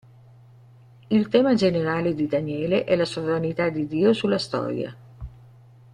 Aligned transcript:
Il 1.09 1.27
tema 1.27 1.53
generale 1.53 2.15
di 2.15 2.25
Daniele 2.25 2.85
è 2.85 2.95
la 2.95 3.05
sovranità 3.05 3.69
di 3.69 3.85
Dio 3.85 4.13
sulla 4.13 4.39
storia. 4.39 4.97